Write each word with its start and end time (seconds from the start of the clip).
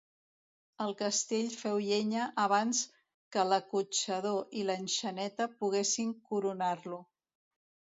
El 0.85 0.95
castell 1.01 1.51
féu 1.57 1.77
llenya 1.89 2.25
abans 2.47 2.81
que 3.37 3.45
l'acotxador 3.53 4.59
i 4.63 4.67
l'enxaneta 4.73 5.53
poguessin 5.63 6.21
coronar-lo. 6.35 7.05